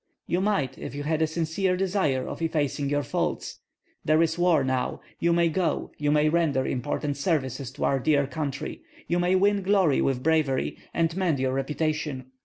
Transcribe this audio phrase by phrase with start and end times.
[0.25, 3.59] "You might if you had a sincere desire of effacing your faults.
[4.03, 8.25] There is war now; you may go, you may render important services to our dear
[8.25, 12.31] country, you may win glory with bravery, and mend your reputation.